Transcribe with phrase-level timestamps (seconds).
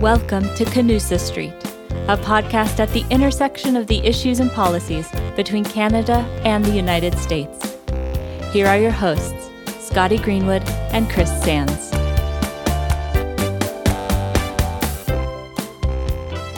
[0.00, 1.52] Welcome to Canusa Street,
[2.08, 5.06] a podcast at the intersection of the issues and policies
[5.36, 7.76] between Canada and the United States.
[8.50, 11.90] Here are your hosts, Scotty Greenwood and Chris Sands.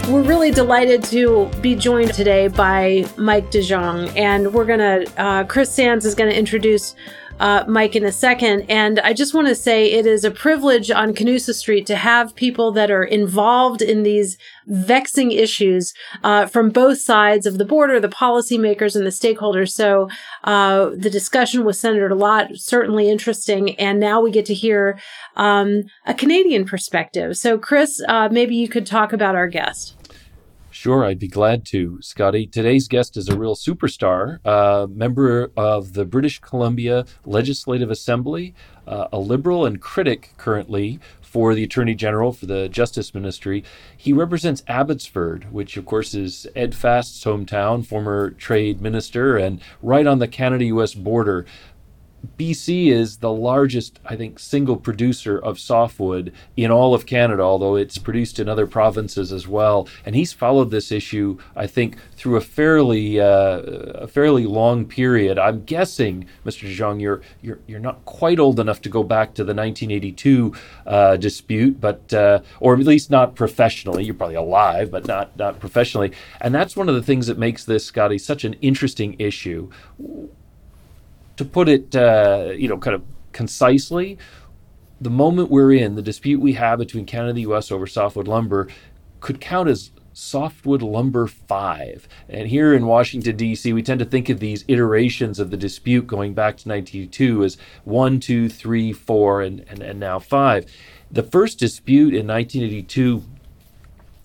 [0.09, 5.05] We're really delighted to be joined today by Mike DeJong, and we're gonna.
[5.17, 6.95] Uh, Chris Sands is to introduce
[7.43, 8.63] uh, Mike in a second.
[8.69, 12.37] And I just want to say it is a privilege on Canusa Street to have
[12.37, 14.39] people that are involved in these
[14.69, 15.93] vexing issues
[16.23, 19.73] uh, from both sides of the border, the policymakers and the stakeholders.
[19.73, 20.09] So
[20.45, 25.01] uh, the discussion with Senator Lott certainly interesting, and now we get to hear
[25.35, 27.37] um, a Canadian perspective.
[27.37, 29.97] So, Chris, uh, maybe you could talk about our guest.
[30.75, 32.47] Sure, I'd be glad to, Scotty.
[32.47, 38.55] Today's guest is a real superstar, uh, member of the British Columbia Legislative Assembly,
[38.87, 43.65] uh, a liberal and critic currently for the Attorney General for the Justice Ministry.
[43.97, 50.07] He represents Abbotsford, which of course is Ed Fast's hometown, former trade minister, and right
[50.07, 51.45] on the Canada US border.
[52.39, 57.77] BC is the largest, I think, single producer of softwood in all of Canada, although
[57.77, 59.89] it's produced in other provinces as well.
[60.07, 65.39] And he's followed this issue, I think, through a fairly uh, a fairly long period.
[65.39, 66.69] I'm guessing, Mr.
[66.69, 70.55] DeJong, you're you're you're not quite old enough to go back to the 1982
[70.87, 74.05] uh, dispute, but uh, or at least not professionally.
[74.05, 76.13] You're probably alive, but not not professionally.
[76.41, 79.71] And that's one of the things that makes this, Scotty, such an interesting issue
[81.37, 83.03] to put it, uh, you know, kind of
[83.33, 84.19] concisely,
[85.01, 87.73] the moment we're in, the dispute we have between Canada and the U.S.
[87.73, 88.69] over softwood lumber
[89.21, 92.09] could count as softwood lumber 5.
[92.29, 96.07] And here in Washington, D.C., we tend to think of these iterations of the dispute
[96.07, 100.67] going back to 1982 as 1, 2, 3, 4, and, and, and now 5.
[101.11, 103.25] The first dispute in 1982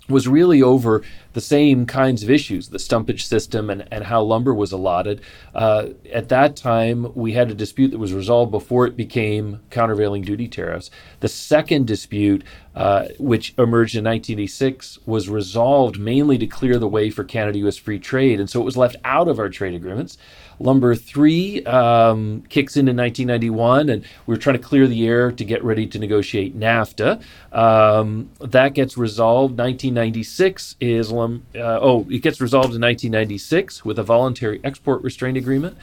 [0.10, 1.02] was really over
[1.38, 5.22] the same kinds of issues, the stumpage system and, and how lumber was allotted.
[5.54, 10.24] Uh, at that time, we had a dispute that was resolved before it became countervailing
[10.24, 10.90] duty tariffs.
[11.20, 17.12] The second dispute, uh, which emerged in 1986, was resolved mainly to clear the way
[17.12, 18.40] for Canada US free trade.
[18.40, 20.18] And so it was left out of our trade agreements.
[20.60, 25.32] Lumber 3 um, kicks in in 1991, and we are trying to clear the air
[25.32, 27.22] to get ready to negotiate NAFTA.
[27.52, 29.52] Um, that gets resolved.
[29.58, 31.12] 1996 is,
[31.56, 35.78] uh, oh, it gets resolved in 1996 with a voluntary export restraint agreement.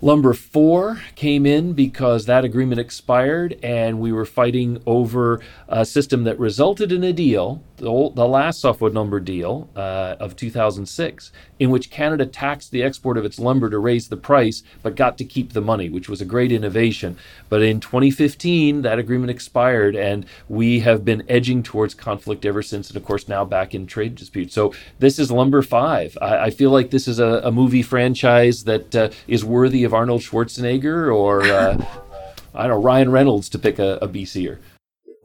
[0.00, 6.24] Lumber 4 came in because that agreement expired and we were fighting over a system
[6.24, 11.70] that resulted in a deal, the, the last softwood lumber deal uh, of 2006, in
[11.70, 15.24] which Canada taxed the export of its lumber to raise the price but got to
[15.24, 17.16] keep the money, which was a great innovation.
[17.48, 22.88] But in 2015, that agreement expired and we have been edging towards conflict ever since,
[22.88, 24.52] and of course, now back in trade dispute.
[24.52, 26.18] So this is Lumber 5.
[26.20, 29.94] I, I feel like this is a, a movie franchise that uh, is worthy of
[29.94, 31.84] Arnold Schwarzenegger or uh,
[32.54, 34.58] I don't know Ryan Reynolds to pick a, a BCer.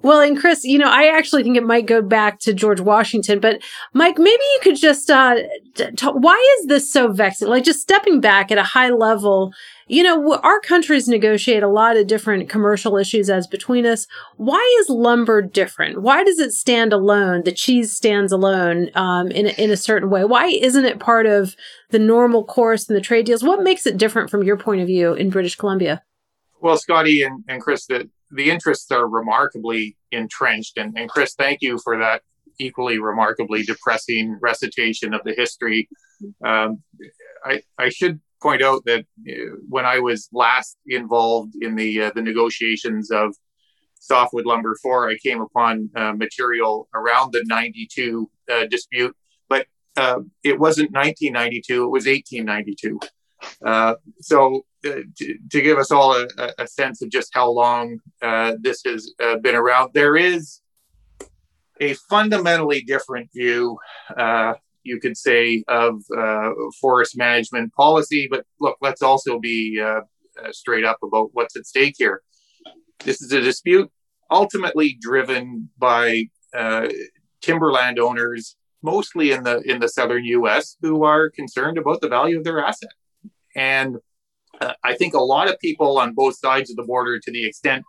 [0.03, 3.39] Well, and Chris, you know, I actually think it might go back to George Washington,
[3.39, 3.61] but
[3.93, 5.37] Mike, maybe you could just, uh,
[5.75, 7.47] t- t- why is this so vexing?
[7.47, 9.53] Like just stepping back at a high level,
[9.87, 14.05] you know, our countries negotiate a lot of different commercial issues as between us.
[14.35, 16.01] Why is lumber different?
[16.01, 17.43] Why does it stand alone?
[17.43, 20.25] The cheese stands alone, um, in, a, in a certain way.
[20.25, 21.55] Why isn't it part of
[21.91, 23.41] the normal course in the trade deals?
[23.41, 26.03] What makes it different from your point of view in British Columbia?
[26.59, 30.77] Well, Scotty and, and Chris, the, the interests are remarkably entrenched.
[30.77, 32.21] And, and Chris, thank you for that
[32.59, 35.89] equally remarkably depressing recitation of the history.
[36.45, 36.83] Um,
[37.43, 42.11] I, I should point out that uh, when I was last involved in the uh,
[42.13, 43.35] the negotiations of
[43.99, 49.15] softwood lumber four, I came upon uh, material around the '92 uh, dispute,
[49.49, 49.65] but
[49.97, 52.99] uh, it wasn't 1992; it was 1892.
[53.65, 56.27] Uh, so uh, to, to, give us all a,
[56.57, 60.61] a, sense of just how long uh, this has uh, been around, there is
[61.79, 63.77] a fundamentally different view,
[64.17, 64.53] uh,
[64.83, 66.49] you could say, of uh,
[66.81, 68.27] forest management policy.
[68.29, 69.81] But look, let's also be
[70.51, 72.21] straight up about what's at stake here.
[73.03, 73.89] This is a dispute
[74.29, 76.25] ultimately driven by
[77.41, 82.37] timberland owners, mostly in the in the southern U.S., who are concerned about the value
[82.37, 82.89] of their asset.
[83.55, 83.97] And
[84.61, 87.45] uh, I think a lot of people on both sides of the border, to the
[87.45, 87.83] extent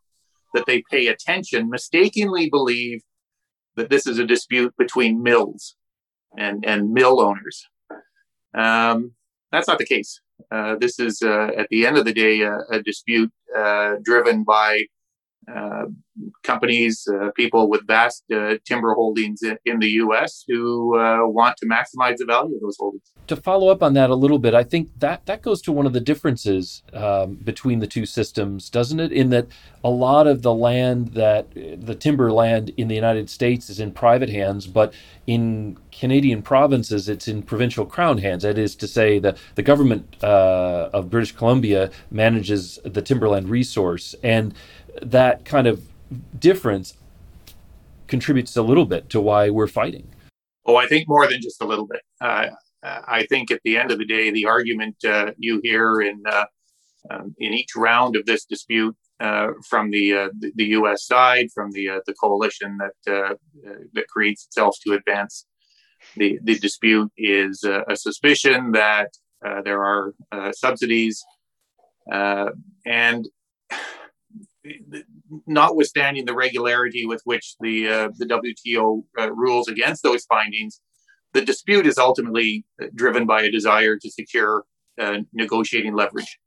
[0.55, 3.03] that they pay attention, mistakenly believe
[3.77, 5.77] that this is a dispute between mills
[6.39, 7.67] and, and mill owners.
[8.55, 9.13] Um,
[9.51, 10.21] that's not the case.
[10.51, 14.45] Uh, this is, uh, at the end of the day, a, a dispute uh, driven
[14.45, 14.87] by
[15.53, 15.85] uh,
[16.43, 20.45] companies, uh, people with vast uh, timber holdings in, in, the U.S.
[20.47, 23.03] who uh, want to maximize the value of those holdings.
[23.27, 25.87] To follow up on that a little bit, I think that that goes to one
[25.87, 29.13] of the differences um, between the two systems, doesn't it?
[29.13, 29.49] In that
[29.83, 33.93] a lot of the land that the timber land in the United States is in
[33.93, 34.95] private hands, but
[35.27, 38.43] in Canadian provinces, it's in provincial crown hands.
[38.43, 44.15] That is to say, the the government uh, of British Columbia manages the timberland resource
[44.23, 44.55] and
[45.03, 45.83] that kind of
[46.39, 46.95] difference
[48.07, 50.09] contributes a little bit to why we're fighting.
[50.67, 52.03] Oh, I think more than just a little bit.
[52.21, 52.49] Uh,
[52.83, 56.45] I think at the end of the day, the argument uh, you hear in uh,
[57.11, 61.07] um, in each round of this dispute uh, from the, uh, the, the U.S.
[61.07, 63.39] side, from the uh, the coalition that
[63.95, 65.47] that creates itself to advance
[66.17, 69.11] the the dispute, is a suspicion that
[69.65, 70.13] there are
[70.53, 71.25] subsidies
[72.11, 73.29] and
[75.47, 80.81] notwithstanding the regularity with which the uh, the WTO uh, rules against those findings,
[81.33, 82.65] the dispute is ultimately
[82.95, 84.65] driven by a desire to secure
[85.01, 86.39] uh, negotiating leverage.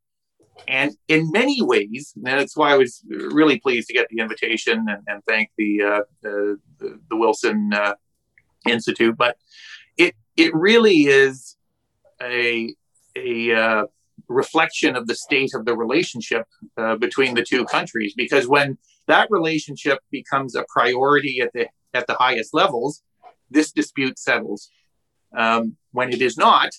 [0.68, 4.86] And in many ways, and that's why I was really pleased to get the invitation
[4.90, 7.94] and, and thank the, uh, the, the Wilson uh,
[8.68, 9.16] Institute.
[9.18, 9.38] But
[9.98, 11.58] it it really is
[12.22, 12.74] a
[13.16, 13.84] a uh,
[14.30, 16.46] reflection of the state of the relationship
[16.78, 18.14] uh, between the two countries.
[18.16, 18.78] Because when
[19.08, 23.02] that relationship becomes a priority at the at the highest levels,
[23.50, 24.70] this dispute settles.
[25.36, 26.70] Um, when it is not,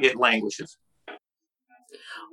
[0.00, 0.76] it languishes.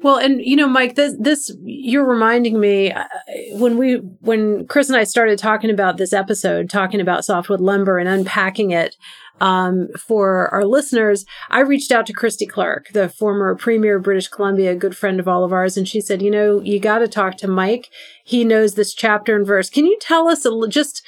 [0.02, 3.06] Well, and you know, Mike, this, this you're reminding me uh,
[3.54, 7.98] when we when Chris and I started talking about this episode, talking about softwood lumber
[7.98, 8.98] and unpacking it
[9.42, 14.28] um, for our listeners, I reached out to Christy Clark, the former premier of British
[14.28, 17.00] Columbia, a good friend of all of ours, and she said, "You know, you got
[17.00, 17.90] to talk to Mike.
[18.24, 19.70] He knows this chapter and verse.
[19.70, 21.02] Can you tell us a, just?"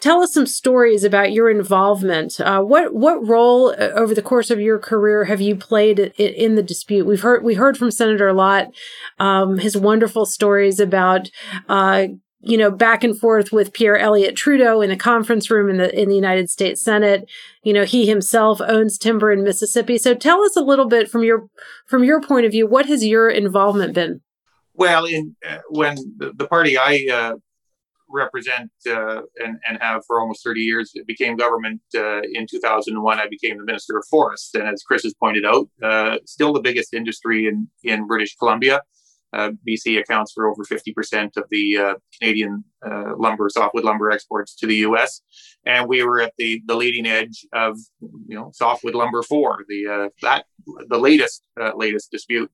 [0.00, 2.40] Tell us some stories about your involvement.
[2.40, 6.56] Uh, what what role uh, over the course of your career have you played in
[6.56, 7.06] the dispute?
[7.06, 8.66] We've heard we heard from Senator Lott,
[9.20, 11.30] um, his wonderful stories about
[11.68, 12.06] uh,
[12.42, 16.00] you know, back and forth with Pierre Elliott Trudeau in a conference room in the
[16.00, 17.30] in the United States Senate.
[17.62, 19.96] You know, he himself owns timber in Mississippi.
[19.96, 21.46] So tell us a little bit from your
[21.86, 24.20] from your point of view, what has your involvement been?
[24.74, 27.34] Well, in uh, when the, the, party I uh,
[28.08, 33.18] represent uh, and, and have for almost 30 years it became government uh, in 2001,
[33.18, 34.54] I became the Minister of Forests.
[34.54, 38.80] And as Chris has pointed out, uh, still the biggest industry in, in British Columbia.
[39.32, 44.54] Uh, BC accounts for over 50% of the uh, Canadian uh, lumber, softwood lumber exports
[44.56, 45.22] to the U.S.
[45.64, 49.86] And we were at the, the leading edge of, you know, softwood lumber four, the
[49.86, 50.44] uh, that
[50.88, 52.50] the latest uh, latest dispute.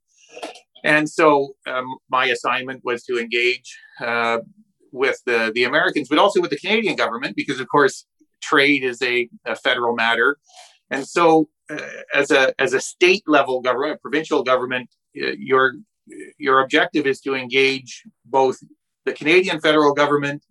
[0.84, 4.38] And so um, my assignment was to engage uh,
[4.92, 8.06] with the the Americans, but also with the Canadian government, because of course
[8.40, 10.38] trade is a, a federal matter.
[10.90, 11.48] And so,
[12.14, 15.74] as a as a state level government, provincial government, your
[16.60, 18.58] objective is to engage both
[19.04, 20.44] the Canadian federal government,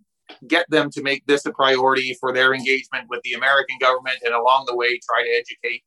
[0.46, 4.34] get them to make this a priority for their engagement with the American government, and
[4.34, 5.82] along the way try to educate,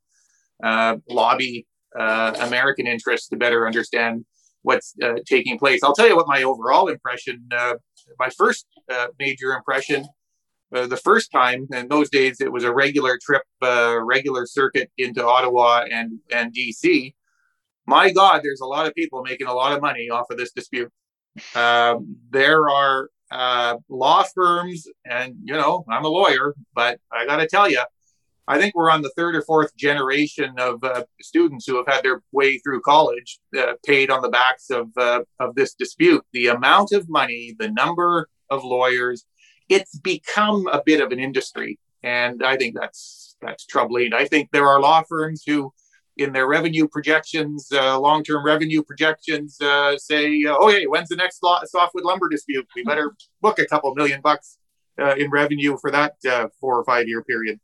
[0.63, 1.65] uh, lobby
[1.97, 4.25] uh, American interests to better understand
[4.63, 5.81] what's uh, taking place.
[5.83, 7.75] I'll tell you what my overall impression, uh,
[8.19, 10.07] my first uh, major impression.
[10.74, 15.25] Uh, the first time in those days, it was a regular trip, regular circuit into
[15.25, 17.13] Ottawa and and DC,
[17.85, 20.51] my God, there's a lot of people making a lot of money off of this
[20.51, 20.91] dispute.
[21.55, 27.38] Um, there are uh, law firms, and you know, I'm a lawyer, but I got
[27.38, 27.81] to tell you,
[28.47, 32.03] I think we're on the third or fourth generation of uh, students who have had
[32.03, 36.25] their way through college uh, paid on the backs of uh, of this dispute.
[36.33, 39.25] The amount of money, the number of lawyers,
[39.69, 44.13] it's become a bit of an industry, and I think that's that's troubling.
[44.13, 45.71] I think there are law firms who
[46.24, 51.16] in their revenue projections, uh, long-term revenue projections, uh, say, uh, "Oh, hey, when's the
[51.16, 52.68] next softwood lumber dispute?
[52.75, 54.58] We better book a couple million bucks
[55.00, 57.60] uh, in revenue for that uh, four or five-year period."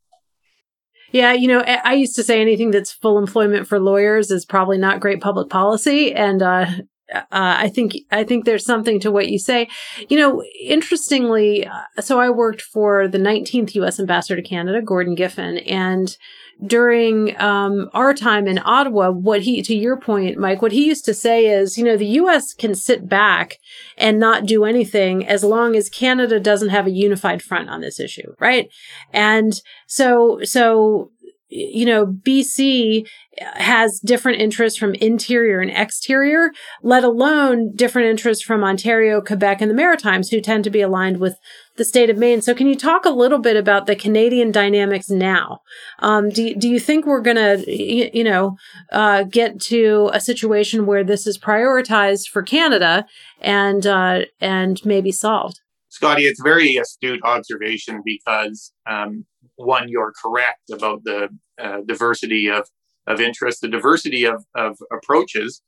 [1.12, 4.78] Yeah, you know, I used to say anything that's full employment for lawyers is probably
[4.78, 6.66] not great public policy, and uh,
[7.14, 9.70] uh, I think I think there's something to what you say.
[10.10, 14.00] You know, interestingly, uh, so I worked for the 19th U.S.
[14.00, 16.18] Ambassador to Canada, Gordon Giffin, and
[16.66, 21.06] during um, our time in Ottawa, what he, to your point, Mike, what he used
[21.06, 22.54] to say is, you know, the U.S.
[22.54, 23.58] can sit back
[23.98, 28.00] and not do anything as long as Canada doesn't have a unified front on this
[28.00, 28.70] issue, right?
[29.14, 31.12] And so, so
[31.50, 33.08] you know, BC
[33.40, 36.52] has different interests from interior and exterior,
[36.82, 41.20] let alone different interests from Ontario, Quebec, and the Maritimes, who tend to be aligned
[41.20, 41.38] with
[41.76, 42.42] the state of Maine.
[42.42, 45.62] So, can you talk a little bit about the Canadian dynamics now?
[46.00, 48.58] Um, do, do you think we're going to, you know,
[48.92, 53.06] uh, get to a situation where this is prioritized for Canada
[53.42, 55.60] and uh, and maybe solved?
[55.90, 59.26] Scotty, it's very astute observation because um,
[59.58, 61.30] one, you're correct about the
[61.62, 62.70] uh, diversity of,
[63.08, 65.62] of interest, the diversity of, of approaches.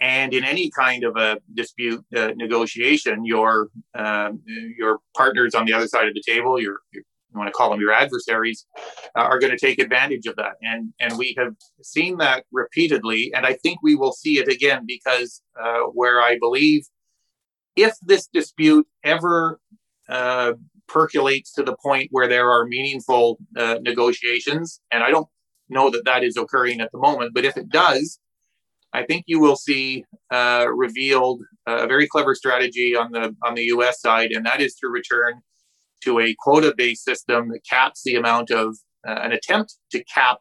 [0.00, 5.72] And in any kind of a dispute uh, negotiation, your uh, your partners on the
[5.72, 8.64] other side of the table, your, your you want to call them your adversaries,
[9.16, 10.52] uh, are going to take advantage of that.
[10.62, 14.84] And and we have seen that repeatedly, and I think we will see it again
[14.86, 16.86] because uh, where I believe
[17.74, 19.60] if this dispute ever
[20.08, 20.52] uh,
[20.88, 24.80] percolates to the point where there are meaningful uh, negotiations.
[24.90, 25.28] And I don't
[25.68, 28.18] know that that is occurring at the moment, but if it does,
[28.92, 33.64] I think you will see uh, revealed a very clever strategy on the on the
[33.64, 34.00] U.S.
[34.00, 35.40] side, and that is to return
[36.04, 40.38] to a quota-based system that caps the amount of uh, an attempt to cap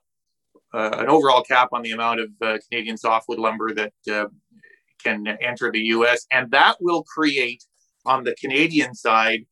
[0.73, 4.25] uh, an overall cap on the amount of uh, Canadian softwood lumber that uh,
[5.03, 6.25] can enter the U.S.
[6.31, 7.63] and that will create
[8.05, 9.45] on the Canadian side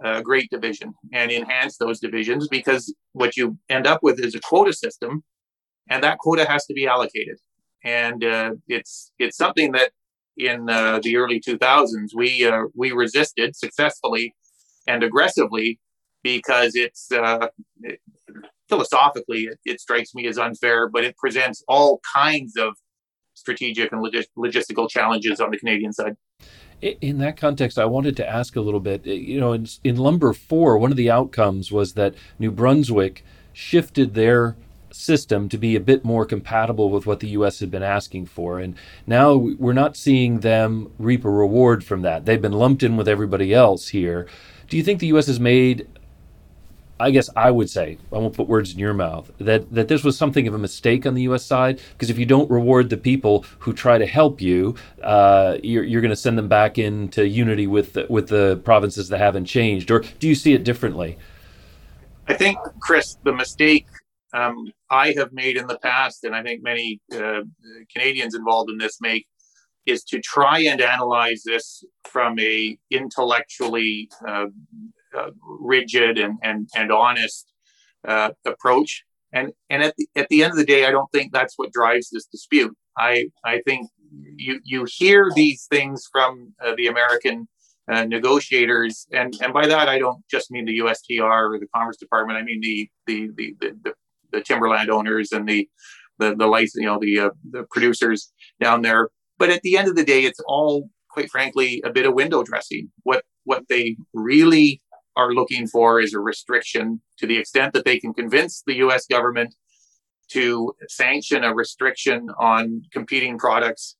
[0.00, 4.40] a great division and enhance those divisions because what you end up with is a
[4.40, 5.22] quota system,
[5.88, 7.38] and that quota has to be allocated.
[7.84, 9.90] And uh, it's it's something that
[10.36, 14.34] in uh, the early 2000s we uh, we resisted successfully
[14.86, 15.78] and aggressively
[16.22, 17.48] because it's uh,
[17.82, 18.00] it,
[18.68, 22.74] philosophically it, it, strikes me as unfair, but it presents all kinds of
[23.34, 26.16] strategic and logis- logistical challenges on the Canadian side.
[26.82, 29.06] In that context, I wanted to ask a little bit.
[29.06, 33.24] Eh, you know, in, in Lumber 4, one of the outcomes was that New Brunswick
[33.52, 34.56] shifted their
[34.90, 37.60] system to be a bit more compatible with what the U.S.
[37.60, 38.58] had been asking for.
[38.58, 38.74] And
[39.06, 42.24] now we're not seeing them reap a reward from that.
[42.24, 44.26] They've been lumped in with everybody else here.
[44.68, 45.26] Do you think the U.S.
[45.28, 45.86] has made
[47.02, 50.04] I guess I would say, I won't put words in your mouth, that, that this
[50.04, 51.44] was something of a mistake on the U.S.
[51.44, 51.80] side.
[51.92, 56.00] Because if you don't reward the people who try to help you, uh, you're, you're
[56.00, 59.90] going to send them back into unity with the, with the provinces that haven't changed.
[59.90, 61.18] Or do you see it differently?
[62.28, 63.86] I think, Chris, the mistake
[64.32, 67.40] um, I have made in the past, and I think many uh,
[67.94, 69.26] Canadians involved in this make,
[69.86, 74.46] is to try and analyze this from a intellectually uh,
[75.16, 77.52] uh, rigid and and and honest
[78.06, 79.04] uh, approach.
[79.32, 81.72] And and at the, at the end of the day, I don't think that's what
[81.72, 82.76] drives this dispute.
[82.98, 83.88] I I think
[84.36, 87.48] you you hear these things from uh, the American
[87.90, 91.96] uh, negotiators, and and by that I don't just mean the USTR or the Commerce
[91.96, 92.38] Department.
[92.38, 93.94] I mean the the the the, the,
[94.32, 95.68] the timberland owners and the
[96.18, 99.08] the the license, you know, the uh, the producers down there.
[99.38, 102.42] But at the end of the day, it's all quite frankly a bit of window
[102.42, 102.90] dressing.
[103.04, 104.81] What what they really
[105.16, 109.06] are looking for is a restriction to the extent that they can convince the US
[109.06, 109.54] government
[110.30, 113.96] to sanction a restriction on competing products.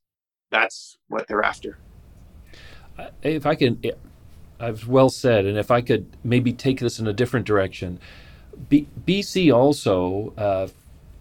[0.50, 1.78] That's what they're after.
[3.22, 3.82] If I can,
[4.58, 7.98] I've well said, and if I could maybe take this in a different direction,
[8.68, 10.68] B- BC also, uh,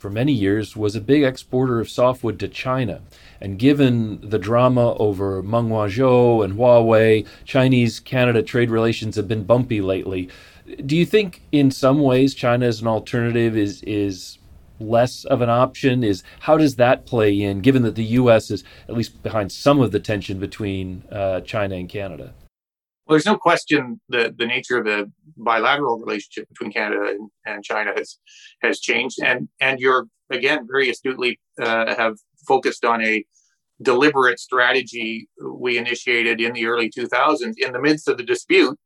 [0.02, 3.02] for many years, was a big exporter of softwood to China.
[3.40, 9.44] And given the drama over Meng Wanzhou and Huawei, Chinese Canada trade relations have been
[9.44, 10.28] bumpy lately.
[10.84, 14.40] Do you think, in some ways, China as an alternative is is
[14.80, 16.04] less of an option?
[16.04, 18.50] Is how does that play in, given that the U.S.
[18.50, 22.34] is at least behind some of the tension between uh, China and Canada?
[23.12, 27.62] Well, there's no question that the nature of the bilateral relationship between Canada and, and
[27.62, 28.18] China has
[28.62, 32.16] has changed, and and you're again very astutely uh, have
[32.48, 33.26] focused on a
[33.82, 38.80] deliberate strategy we initiated in the early 2000s in the midst of the dispute.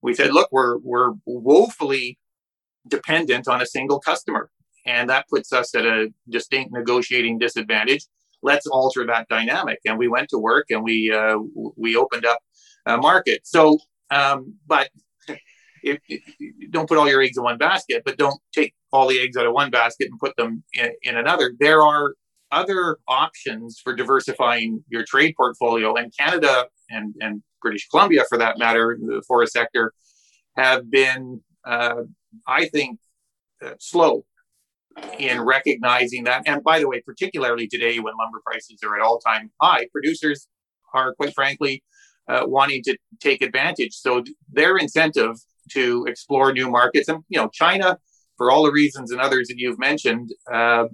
[0.00, 2.18] We said look we're we're woefully
[2.86, 4.48] dependent on a single customer.
[4.86, 8.04] And that puts us at a distinct negotiating disadvantage.
[8.44, 9.80] Let's alter that dynamic.
[9.84, 11.38] And we went to work and we uh,
[11.76, 12.38] we opened up
[12.86, 13.78] a market so
[14.10, 14.90] um, but
[15.82, 16.22] if, if,
[16.70, 19.46] don't put all your eggs in one basket but don't take all the eggs out
[19.46, 22.14] of one basket and put them in, in another there are
[22.52, 25.94] other options for diversifying your trade portfolio.
[25.94, 29.92] And Canada and, and British Columbia, for that matter, the forest sector,
[30.56, 32.02] have been, uh,
[32.46, 33.00] I think,
[33.64, 34.24] uh, slow
[35.18, 36.42] in recognizing that.
[36.46, 40.46] And by the way, particularly today when lumber prices are at all time high, producers
[40.92, 41.82] are quite frankly
[42.28, 43.94] uh, wanting to take advantage.
[43.94, 45.36] So their incentive
[45.72, 47.98] to explore new markets, and you know, China
[48.36, 50.86] for all the reasons and others that you've mentioned, uh,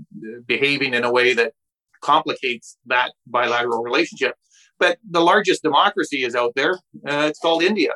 [0.47, 1.52] behaving in a way that
[2.02, 4.35] complicates that bilateral relationship.
[4.78, 6.75] But the largest democracy is out there.
[7.06, 7.92] Uh, it's called India.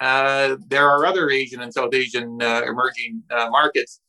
[0.00, 4.00] Uh, there are other Asian and South Asian uh, emerging uh, markets.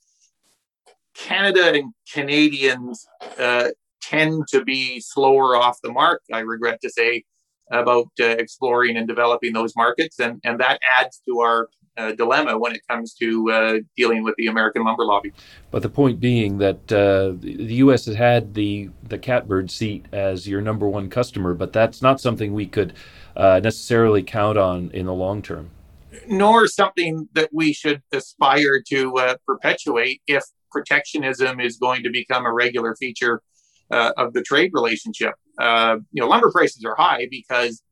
[1.15, 3.05] Canada and Canadians
[4.01, 7.23] tend to be slower off the mark, I regret to say,
[7.71, 10.19] about uh, exploring and developing those markets.
[10.19, 14.35] And, and that adds to our uh, dilemma when it comes to uh, dealing with
[14.37, 15.33] the American lumber lobby.
[15.71, 18.05] But the point being that uh, the U.S.
[18.05, 22.53] has had the the catbird seat as your number one customer, but that's not something
[22.53, 22.93] we could
[23.35, 25.69] uh, necessarily count on in the long term.
[26.27, 32.45] Nor something that we should aspire to uh, perpetuate if protectionism is going to become
[32.45, 33.41] a regular feature
[33.91, 35.33] uh, of the trade relationship.
[35.59, 37.83] you know, lumber prices are high because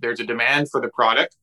[0.00, 1.36] there's a demand for the product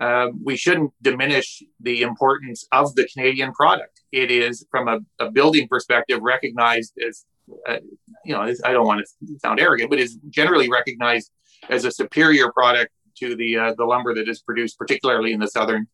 [0.00, 4.00] uh, we shouldn't diminish the importance of the Canadian product.
[4.12, 7.24] It is, from a, a building perspective, recognized as,
[7.66, 7.78] uh,
[8.24, 11.30] you know, I don't want to sound arrogant, but is generally recognized
[11.70, 15.48] as a superior product to the uh, the lumber that is produced, particularly in the
[15.48, 15.86] southern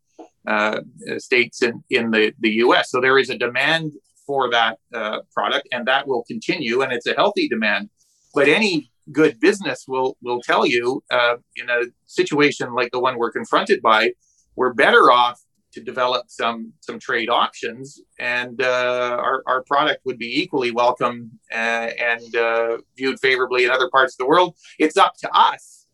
[0.49, 0.81] uh,
[1.19, 2.91] states in in the the U.S.
[2.91, 3.93] So there is a demand
[4.27, 7.91] for that uh, product, and that will continue, and it's a healthy demand.
[8.35, 13.19] But any good business will will tell you uh, in a situation like the one
[13.19, 14.13] we're confronted by,
[14.57, 15.41] we're better off
[15.73, 21.31] to develop some some trade options, and uh, our our product would be equally welcome
[21.53, 24.55] uh, and uh, viewed favorably in other parts of the world.
[24.79, 25.87] It's up to us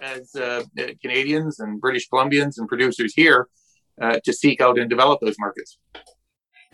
[0.00, 0.62] as uh,
[1.00, 3.48] Canadians and British Columbians and producers here
[4.00, 5.78] to seek out and develop those markets.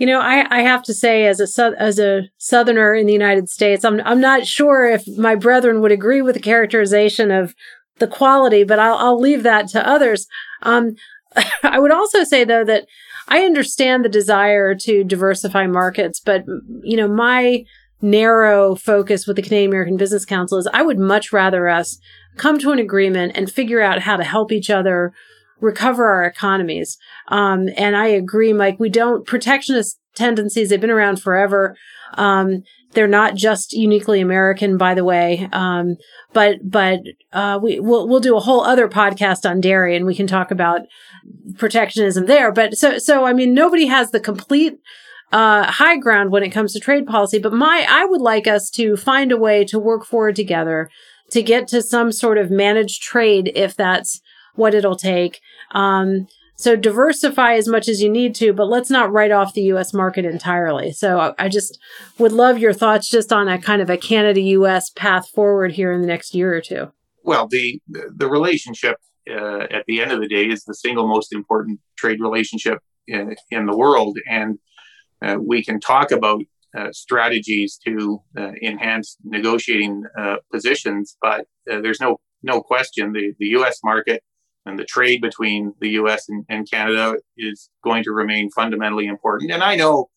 [0.00, 3.50] You know, I, I have to say, as a as a Southerner in the United
[3.50, 7.54] States, I'm I'm not sure if my brethren would agree with the characterization of
[7.98, 10.26] the quality, but I'll I'll leave that to others.
[10.62, 10.96] Um,
[11.62, 12.86] I would also say though that
[13.28, 16.46] I understand the desire to diversify markets, but
[16.82, 17.66] you know, my
[18.00, 21.98] narrow focus with the Canadian American Business Council is I would much rather us
[22.38, 25.12] come to an agreement and figure out how to help each other
[25.60, 26.98] recover our economies.
[27.28, 31.76] Um, and I agree, Mike, we don't, protectionist tendencies, they've been around forever.
[32.14, 35.48] Um, they're not just uniquely American, by the way.
[35.52, 35.96] Um,
[36.32, 37.00] but, but,
[37.32, 40.50] uh, we, we'll, we'll do a whole other podcast on dairy and we can talk
[40.50, 40.82] about
[41.56, 42.50] protectionism there.
[42.50, 44.74] But so, so, I mean, nobody has the complete,
[45.32, 47.38] uh, high ground when it comes to trade policy.
[47.38, 50.90] But my, I would like us to find a way to work forward together
[51.30, 54.20] to get to some sort of managed trade if that's
[54.54, 55.40] what it'll take.
[55.72, 56.26] Um,
[56.60, 59.94] so diversify as much as you need to, but let's not write off the U.S.
[59.94, 60.92] market entirely.
[60.92, 61.78] So I just
[62.18, 64.90] would love your thoughts just on a kind of a Canada-U.S.
[64.90, 66.92] path forward here in the next year or two.
[67.24, 68.96] Well, the the relationship
[69.30, 73.36] uh, at the end of the day is the single most important trade relationship in,
[73.50, 74.58] in the world, and
[75.22, 76.42] uh, we can talk about
[76.76, 83.32] uh, strategies to uh, enhance negotiating uh, positions, but uh, there's no no question the
[83.38, 83.78] the U.S.
[83.82, 84.22] market
[84.66, 86.28] and the trade between the U.S.
[86.28, 89.50] and, and, Canada is going to remain fundamentally important.
[89.50, 90.10] And I know,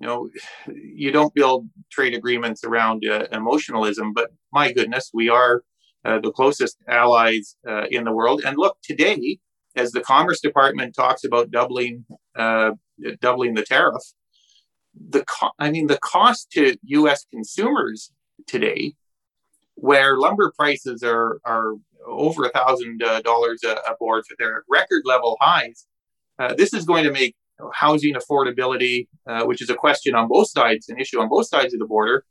[0.00, 0.28] you know,
[0.68, 5.62] you don't build trade agreements around uh, emotionalism, but my goodness, we are
[6.04, 8.42] uh, the closest allies uh, in the world.
[8.44, 9.38] And look, today,
[9.74, 12.72] as the Commerce Department talks about doubling uh,
[13.20, 14.02] doubling the tariff,
[14.94, 17.26] the co- I mean, the cost to U.S.
[17.30, 18.10] consumers
[18.46, 18.94] today
[19.74, 21.74] where lumber prices are are
[22.06, 25.86] over a thousand uh, dollars a board for their record level highs.
[26.38, 27.34] Uh, this is going to make
[27.72, 31.72] housing affordability, uh, which is a question on both sides, an issue on both sides
[31.72, 32.24] of the border,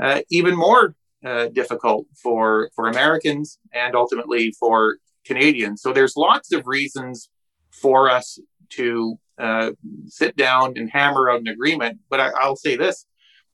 [0.00, 5.82] uh, even more uh, difficult for for Americans and ultimately for Canadians.
[5.82, 7.28] So there's lots of reasons
[7.70, 8.38] for us
[8.70, 9.70] to uh,
[10.06, 11.98] sit down and hammer out an agreement.
[12.08, 13.04] But I, I'll say this: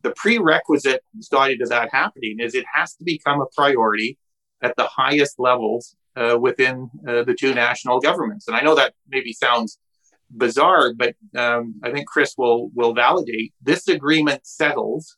[0.03, 4.19] the prerequisite study to that happening is it has to become a priority
[4.65, 8.49] at the highest levels uh, within uh, the two national governments.
[8.49, 9.79] And I know that maybe sounds
[10.31, 15.17] bizarre, but um, I think Chris will will validate this agreement settles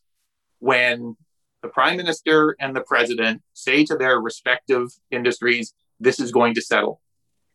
[0.58, 1.16] when
[1.62, 6.60] the prime minister and the president say to their respective industries, "This is going to
[6.60, 7.00] settle,"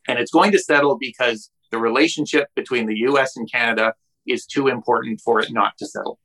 [0.08, 3.36] and it's going to settle because the relationship between the U.S.
[3.36, 3.94] and Canada
[4.26, 6.20] is too important for it not to settle.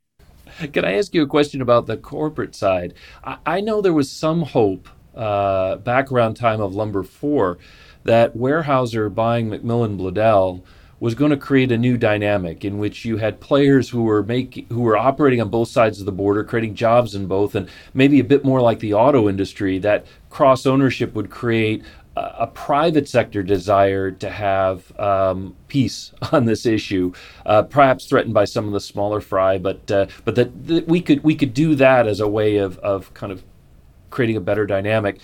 [0.72, 2.94] Can I ask you a question about the corporate side?
[3.24, 7.58] I, I know there was some hope uh, time of Lumber 4
[8.04, 10.62] that Weyerhaeuser buying MacMillan Bloedel
[10.98, 14.66] was going to create a new dynamic in which you had players who were making
[14.70, 18.18] who were operating on both sides of the border, creating jobs in both, and maybe
[18.18, 19.78] a bit more like the auto industry.
[19.78, 21.82] That cross ownership would create
[22.16, 27.12] a private sector desire to have um, peace on this issue,
[27.44, 31.00] uh, perhaps threatened by some of the smaller fry, but uh, but that, that, we
[31.00, 33.42] could we could do that as a way of of kind of
[34.16, 35.18] creating a better dynamic.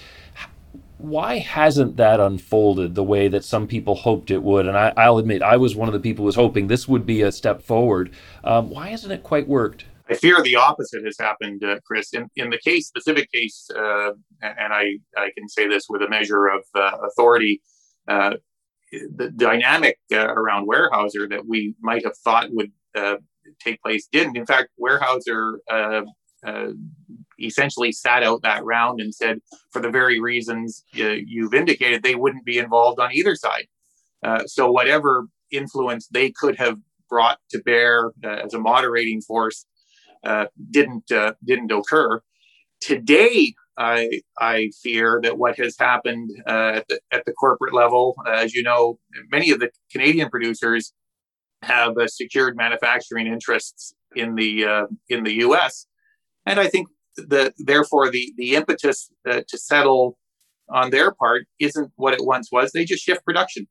[0.99, 4.67] Why hasn't that unfolded the way that some people hoped it would?
[4.69, 7.07] And I, will admit, I was one of the people who was hoping this would
[7.07, 8.15] be a step forward.
[8.45, 9.87] Um, why hasn't it quite worked?
[10.09, 12.13] I fear the opposite has happened, uh, Chris.
[12.13, 14.11] In, in the case, specific case, uh,
[14.43, 17.63] and I, I can say this with a measure of uh, authority,
[18.07, 18.35] uh,
[18.93, 23.17] the dynamic uh, around Weyerhaeuser that we might have thought would uh,
[23.59, 24.37] take place didn't.
[24.37, 25.55] In fact, Weyerhaeuser
[27.43, 29.39] essentially sat out that round and said,
[29.71, 33.67] for the very reasons you've indicated, they wouldn't be involved on either side.
[34.47, 36.79] so whatever influence they could have
[37.09, 39.67] brought to bear as a moderating force
[40.25, 42.21] uh, didn't uh, didn't occur.
[42.81, 48.17] Today, I I fear that what has happened uh, at the at the corporate level,
[48.27, 48.99] as you know,
[49.31, 50.93] many of the Canadian producers
[51.63, 55.87] have uh, secured manufacturing interests in the uh, in the U.S.
[56.47, 60.19] And I think the therefore the the impetus to settle
[60.69, 62.73] on their part isn't what it once was.
[62.73, 63.69] They just shift production.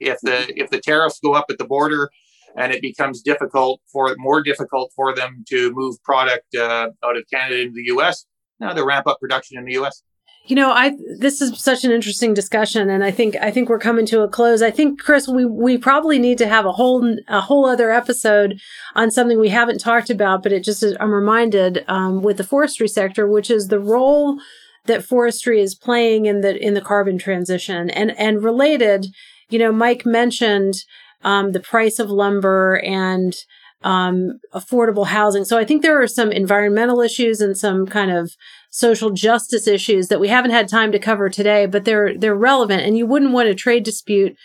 [0.00, 2.10] If the if the tariffs go up at the border,
[2.56, 7.24] and it becomes difficult for more difficult for them to move product uh, out of
[7.32, 8.26] Canada into the U.S.
[8.60, 10.02] Now they ramp up production in the U.S.
[10.46, 13.78] You know, I this is such an interesting discussion, and I think I think we're
[13.78, 14.60] coming to a close.
[14.60, 18.60] I think, Chris, we we probably need to have a whole a whole other episode
[18.94, 22.44] on something we haven't talked about, but it just is, I'm reminded um, with the
[22.44, 24.38] forestry sector, which is the role
[24.84, 29.06] that forestry is playing in the in the carbon transition, and and related.
[29.48, 30.74] You know, Mike mentioned
[31.22, 33.34] um, the price of lumber and
[33.82, 35.44] um, affordable housing.
[35.44, 38.32] So I think there are some environmental issues and some kind of
[38.74, 42.82] social justice issues that we haven't had time to cover today, but they're they're relevant.
[42.82, 44.36] And you wouldn't want a trade dispute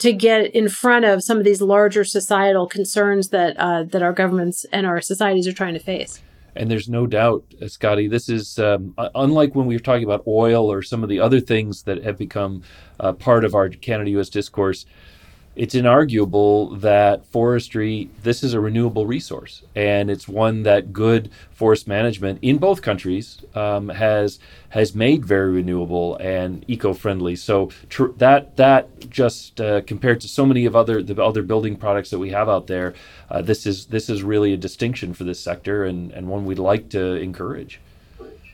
[0.00, 4.12] to get in front of some of these larger societal concerns that uh, that our
[4.12, 6.20] governments and our societies are trying to face.
[6.56, 10.24] And there's no doubt, uh, Scotty, this is um, unlike when we were talking about
[10.26, 12.62] oil or some of the other things that have become
[12.98, 14.84] uh, part of our Canada US discourse
[15.56, 21.88] it's inarguable that forestry this is a renewable resource and it's one that good forest
[21.88, 24.38] management in both countries um, has
[24.68, 30.44] has made very renewable and eco-friendly so tr- that that just uh, compared to so
[30.44, 32.92] many of other the other building products that we have out there
[33.30, 36.58] uh, this is this is really a distinction for this sector and and one we'd
[36.58, 37.80] like to encourage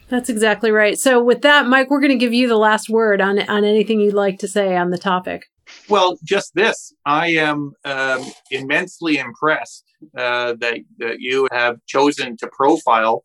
[0.08, 0.98] that's exactly right.
[0.98, 3.98] So with that, Mike, we're going to give you the last word on on anything
[3.98, 5.48] you'd like to say on the topic.
[5.88, 6.92] Well, just this.
[7.04, 9.84] I am um, immensely impressed
[10.16, 13.24] uh, that, that you have chosen to profile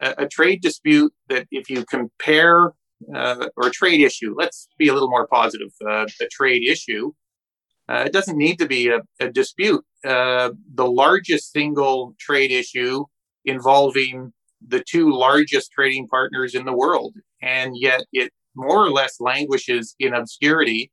[0.00, 2.72] a, a trade dispute that, if you compare,
[3.14, 7.12] uh, or trade issue, let's be a little more positive, uh, a trade issue,
[7.88, 9.84] uh, it doesn't need to be a, a dispute.
[10.04, 13.04] Uh, the largest single trade issue
[13.44, 14.32] involving
[14.66, 19.94] the two largest trading partners in the world, and yet it more or less languishes
[19.98, 20.90] in obscurity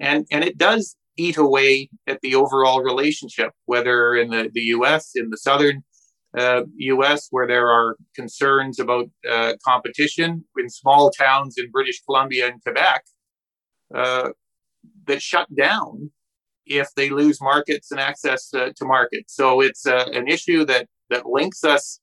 [0.00, 5.12] and and it does eat away at the overall relationship, whether in the, the U.S.
[5.14, 5.84] in the southern
[6.36, 7.28] uh, U.S.
[7.30, 13.04] where there are concerns about uh, competition in small towns in British Columbia and Quebec
[13.94, 14.30] uh,
[15.06, 16.10] that shut down
[16.66, 19.34] if they lose markets and access uh, to markets.
[19.34, 22.00] So it's uh, an issue that that links us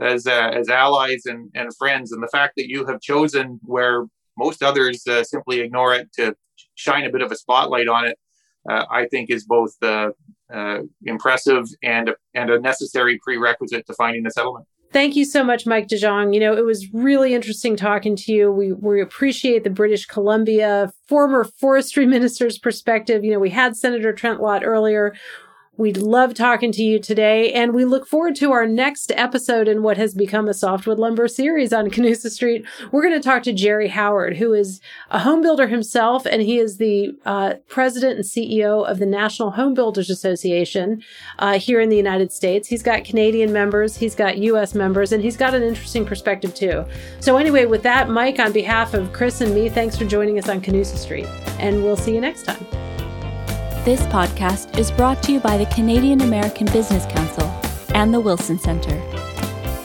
[0.00, 2.12] as uh, as allies and, and friends.
[2.12, 4.04] And the fact that you have chosen where
[4.36, 6.34] most others simply ignore it to
[6.74, 8.18] shine a bit of a spotlight on it,
[8.68, 10.10] uh, I think is both uh,
[10.52, 14.66] uh, impressive and and a necessary prerequisite to finding the settlement.
[14.92, 16.34] Thank you so much, Mike DeJong.
[16.34, 18.50] You know, it was really interesting talking to you.
[18.50, 23.24] We we appreciate the British Columbia former forestry minister's perspective.
[23.24, 25.14] You know, we had Senator Trent Lott earlier.
[25.80, 29.82] We love talking to you today, and we look forward to our next episode in
[29.82, 32.66] what has become a softwood lumber series on Canusa Street.
[32.92, 36.58] We're going to talk to Jerry Howard, who is a home builder himself, and he
[36.58, 41.02] is the uh, president and CEO of the National Home Builders Association
[41.38, 42.68] uh, here in the United States.
[42.68, 44.74] He's got Canadian members, he's got U.S.
[44.74, 46.84] members, and he's got an interesting perspective too.
[47.20, 50.46] So, anyway, with that, Mike, on behalf of Chris and me, thanks for joining us
[50.46, 51.24] on Canusa Street,
[51.58, 52.89] and we'll see you next time.
[53.82, 57.46] This podcast is brought to you by the Canadian American Business Council
[57.94, 59.00] and the Wilson Center.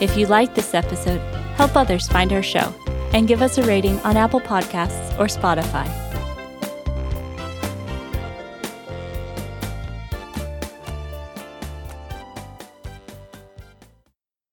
[0.02, 1.18] If you like this episode,
[1.54, 2.74] help others find our show
[3.14, 6.05] and give us a rating on Apple Podcasts or Spotify.